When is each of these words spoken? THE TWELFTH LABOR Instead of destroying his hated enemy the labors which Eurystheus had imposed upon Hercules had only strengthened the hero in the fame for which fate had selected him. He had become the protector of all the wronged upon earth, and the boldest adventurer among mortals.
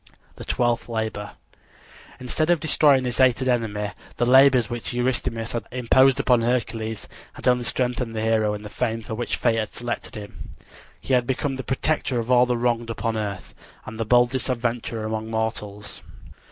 THE 0.37 0.45
TWELFTH 0.45 0.89
LABOR 0.89 1.33
Instead 2.19 2.49
of 2.49 2.59
destroying 2.59 3.05
his 3.05 3.19
hated 3.19 3.47
enemy 3.47 3.91
the 4.15 4.25
labors 4.25 4.67
which 4.67 4.93
Eurystheus 4.93 5.51
had 5.51 5.67
imposed 5.71 6.19
upon 6.19 6.41
Hercules 6.41 7.07
had 7.33 7.47
only 7.47 7.65
strengthened 7.65 8.15
the 8.15 8.21
hero 8.21 8.55
in 8.55 8.63
the 8.63 8.69
fame 8.69 9.03
for 9.03 9.13
which 9.13 9.35
fate 9.35 9.59
had 9.59 9.75
selected 9.75 10.15
him. 10.15 10.55
He 10.99 11.13
had 11.13 11.27
become 11.27 11.55
the 11.55 11.63
protector 11.63 12.17
of 12.17 12.31
all 12.31 12.47
the 12.47 12.57
wronged 12.57 12.89
upon 12.89 13.15
earth, 13.15 13.53
and 13.85 13.99
the 13.99 14.03
boldest 14.05 14.49
adventurer 14.49 15.05
among 15.05 15.29
mortals. 15.29 16.01